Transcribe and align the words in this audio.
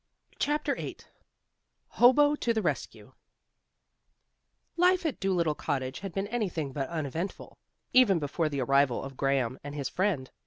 CHAPTER 0.39 0.73
VIII 0.73 0.97
HOBO 1.99 2.35
TO 2.35 2.55
THE 2.55 2.61
RESCUE 2.63 3.13
Life 4.75 5.05
at 5.05 5.19
Dolittle 5.19 5.53
Cottage 5.53 5.99
had 5.99 6.11
been 6.11 6.25
anything 6.29 6.73
but 6.73 6.89
uneventful, 6.89 7.59
even 7.93 8.17
before 8.17 8.49
the 8.49 8.61
arrival 8.61 9.03
of 9.03 9.15
Graham 9.15 9.59
and 9.63 9.75
his 9.75 9.89
friend. 9.89 10.31